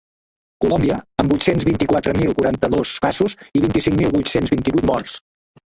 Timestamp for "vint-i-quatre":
1.69-2.15